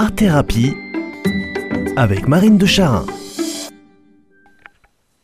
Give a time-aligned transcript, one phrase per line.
[0.00, 0.76] Art Thérapie
[1.96, 3.04] avec Marine de Charin.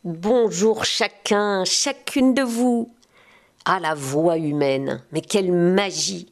[0.03, 2.93] Bonjour chacun, chacune de vous.
[3.67, 6.27] Ah la voix humaine, mais quelle magie.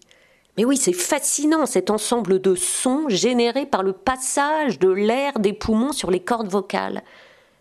[0.56, 5.52] Mais oui, c'est fascinant cet ensemble de sons générés par le passage de l'air des
[5.52, 7.04] poumons sur les cordes vocales.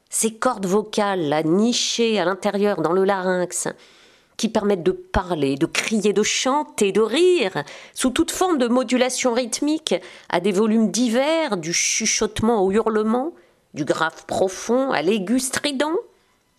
[0.10, 3.68] Ces cordes vocales là nichées à l'intérieur dans le larynx,
[4.42, 7.64] qui permettent de parler, de crier, de chanter, de rire,
[7.94, 9.94] sous toute forme de modulation rythmique,
[10.30, 13.34] à des volumes divers, du chuchotement au hurlement,
[13.76, 15.94] du grave profond à l'aigu strident,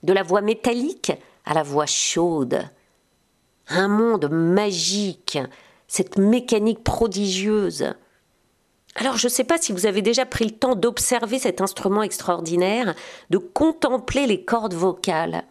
[0.05, 1.11] de la voix métallique
[1.45, 2.63] à la voix chaude.
[3.67, 5.41] Un monde magique,
[5.89, 7.95] cette mécanique prodigieuse.
[8.95, 12.05] Alors je ne sais pas si vous avez déjà pris le temps d'observer cet instrument
[12.05, 12.95] extraordinaire,
[13.31, 15.43] de contempler les cordes vocales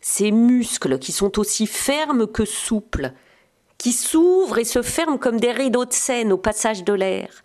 [0.00, 3.12] ces muscles qui sont aussi fermes que souples,
[3.78, 7.44] qui s'ouvrent et se ferment comme des rideaux de scène au passage de l'air.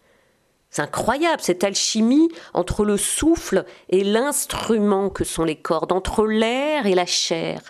[0.69, 6.87] C'est incroyable cette alchimie entre le souffle et l'instrument que sont les cordes, entre l'air
[6.87, 7.61] et la chair,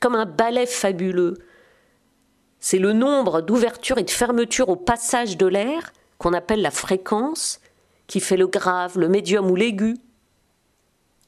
[0.00, 1.38] comme un ballet fabuleux.
[2.60, 7.60] C'est le nombre d'ouvertures et de fermetures au passage de l'air, qu'on appelle la fréquence,
[8.06, 9.96] qui fait le grave, le médium ou l'aigu.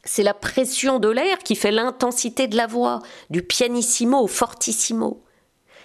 [0.05, 5.23] C'est la pression de l'air qui fait l'intensité de la voix, du pianissimo au fortissimo.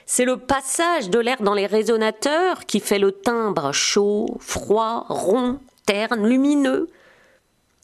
[0.06, 5.60] C'est le passage de l'air dans les résonateurs qui fait le timbre chaud, froid, rond,
[5.86, 6.90] terne, lumineux.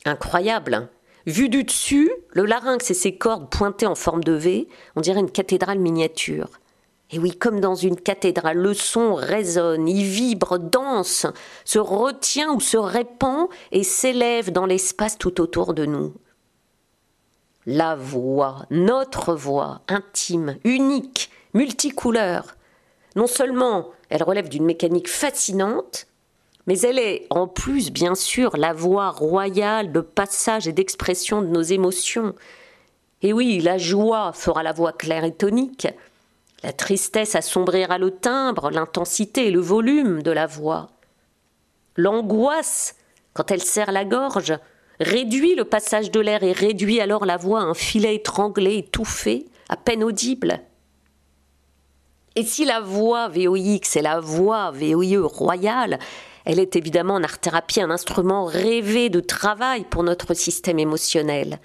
[0.03, 0.73] Incroyable.
[0.73, 0.89] Hein.
[1.25, 5.21] Vu du dessus, le larynx et ses cordes pointées en forme de V, on dirait
[5.21, 6.49] une cathédrale miniature.
[7.11, 11.27] Et oui, comme dans une cathédrale, le son résonne, il vibre, danse,
[11.63, 16.13] se retient ou se répand et s'élève dans l'espace tout autour de nous
[17.65, 22.55] la voix, notre voix, intime, unique, multicouleur.
[23.15, 26.07] Non seulement elle relève d'une mécanique fascinante,
[26.67, 31.47] mais elle est en plus bien sûr la voix royale de passage et d'expression de
[31.47, 32.35] nos émotions.
[33.21, 35.87] Et oui, la joie fera la voix claire et tonique,
[36.63, 40.89] la tristesse assombrira le timbre, l'intensité et le volume de la voix.
[41.95, 42.95] L'angoisse,
[43.33, 44.57] quand elle serre la gorge,
[44.99, 49.45] réduit le passage de l'air et réduit alors la voix à un filet étranglé, étouffé,
[49.69, 50.61] à peine audible.
[52.35, 55.99] Et si la voix VOX est la voix VOIE royale,
[56.43, 61.59] elle est évidemment en art-thérapie un instrument rêvé de travail pour notre système émotionnel.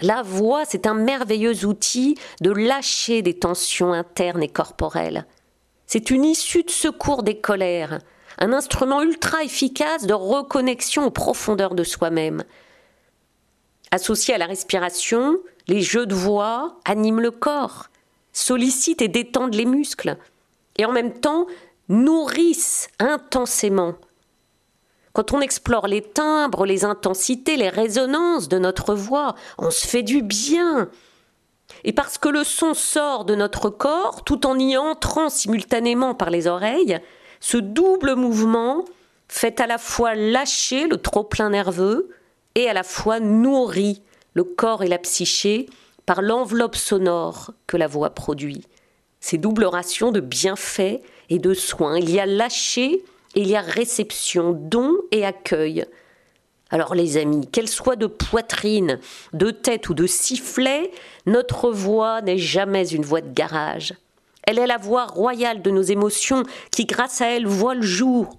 [0.00, 5.26] La voix, c'est un merveilleux outil de lâcher des tensions internes et corporelles.
[5.86, 8.00] C'est une issue de secours des colères,
[8.38, 12.44] un instrument ultra efficace de reconnexion aux profondeurs de soi-même.
[13.90, 17.88] Associé à la respiration, les jeux de voix animent le corps,
[18.32, 20.16] sollicitent et détendent les muscles,
[20.76, 21.46] et en même temps
[21.88, 23.94] nourrissent intensément.
[25.14, 30.02] Quand on explore les timbres, les intensités, les résonances de notre voix, on se fait
[30.02, 30.90] du bien.
[31.84, 36.30] Et parce que le son sort de notre corps, tout en y entrant simultanément par
[36.30, 37.00] les oreilles,
[37.40, 38.84] ce double mouvement
[39.28, 42.10] fait à la fois lâcher le trop-plein nerveux
[42.54, 44.02] et à la fois nourrit
[44.34, 45.66] le corps et la psyché
[46.06, 48.64] par l'enveloppe sonore que la voix produit.
[49.20, 51.98] Ces doubles rations de bienfaits et de soins.
[51.98, 53.04] Il y a lâcher
[53.34, 55.84] et il y a réception, don et accueil.
[56.70, 59.00] Alors les amis, qu'elle soit de poitrine,
[59.32, 60.90] de tête ou de sifflet,
[61.26, 63.94] notre voix n'est jamais une voix de garage.
[64.48, 68.38] Elle est la voix royale de nos émotions qui, grâce à elle, voit le jour.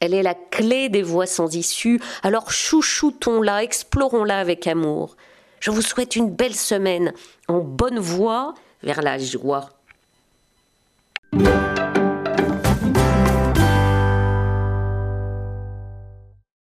[0.00, 5.16] Elle est la clé des voix sans issue, alors chouchoutons-la, explorons-la avec amour.
[5.58, 7.12] Je vous souhaite une belle semaine
[7.48, 9.70] en bonne voie vers la joie.